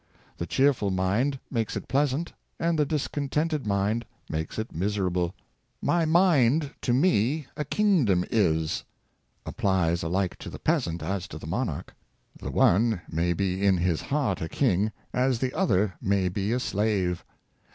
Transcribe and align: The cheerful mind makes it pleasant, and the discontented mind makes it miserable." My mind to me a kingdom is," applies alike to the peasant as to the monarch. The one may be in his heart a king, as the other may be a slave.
The 0.37 0.47
cheerful 0.47 0.89
mind 0.89 1.37
makes 1.51 1.75
it 1.77 1.87
pleasant, 1.87 2.33
and 2.59 2.79
the 2.79 2.87
discontented 2.87 3.67
mind 3.67 4.03
makes 4.31 4.57
it 4.57 4.73
miserable." 4.73 5.35
My 5.99 6.05
mind 6.05 6.71
to 6.81 6.91
me 6.91 7.45
a 7.55 7.63
kingdom 7.63 8.25
is," 8.31 8.83
applies 9.45 10.01
alike 10.01 10.37
to 10.37 10.49
the 10.49 10.57
peasant 10.57 11.03
as 11.03 11.27
to 11.27 11.37
the 11.37 11.45
monarch. 11.45 11.93
The 12.35 12.49
one 12.49 13.03
may 13.11 13.33
be 13.33 13.63
in 13.63 13.77
his 13.77 14.01
heart 14.01 14.41
a 14.41 14.49
king, 14.49 14.91
as 15.13 15.37
the 15.37 15.53
other 15.53 15.93
may 16.01 16.29
be 16.29 16.51
a 16.51 16.59
slave. 16.59 17.23